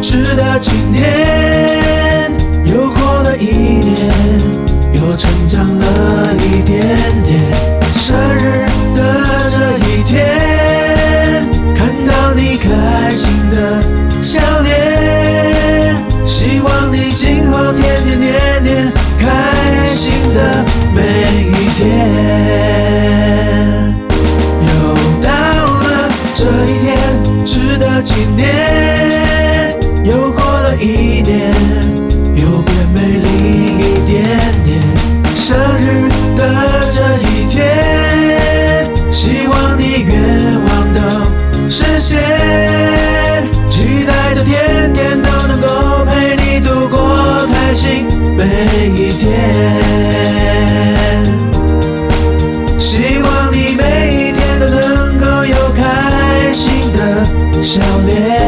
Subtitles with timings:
[0.00, 1.02] 值得纪念。
[2.64, 4.10] 又过了一年，
[4.94, 6.80] 又成长了一点
[7.26, 7.40] 点。
[7.94, 9.00] 生日的
[9.50, 10.10] 这一天，
[11.74, 13.54] 看到你开心的
[14.22, 15.96] 笑脸，
[16.26, 19.30] 希望你今后天天年年开
[19.94, 20.64] 心的
[20.94, 21.00] 每
[21.48, 21.80] 一天。
[24.60, 24.70] 又
[25.22, 26.90] 到了这一天，
[27.44, 29.11] 值得纪念。
[30.76, 31.54] 一年
[32.34, 33.28] 又变美丽
[33.78, 34.24] 一点
[34.64, 34.80] 点
[35.36, 36.40] 生日的
[36.90, 40.12] 这一天希望你愿
[40.64, 41.00] 望都
[41.68, 42.18] 实现
[43.70, 49.30] 期待着天天都能够陪你度过开心每一天
[52.78, 57.24] 希望你每一天都能够有开心的
[57.62, 58.41] 笑脸。